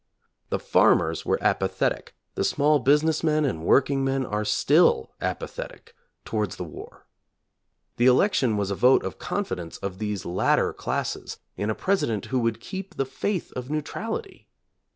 The 0.49 0.57
farmers 0.57 1.27
were 1.27 1.37
apa 1.43 1.69
thetic, 1.69 2.13
the 2.33 2.43
small 2.43 2.79
business 2.79 3.23
men 3.23 3.45
and 3.45 3.63
workingmen 3.63 4.25
are 4.25 4.43
still 4.43 5.11
* 5.15 5.21
apathetic 5.31 5.93
towards 6.25 6.55
the 6.55 6.63
war. 6.63 7.05
The 7.97 8.07
elec 8.07 8.33
tion 8.33 8.57
was 8.57 8.71
a 8.71 8.75
vote 8.75 9.03
of 9.05 9.19
confidence 9.19 9.77
of 9.77 9.99
these 9.99 10.25
latter 10.25 10.73
classes 10.73 11.37
in 11.55 11.69
a 11.69 11.75
President 11.75 12.25
who 12.33 12.39
would 12.39 12.59
keep 12.59 12.95
the 12.95 13.05
faith 13.05 13.51
of 13.53 13.67
neu 13.69 13.83
trality. 13.83 14.45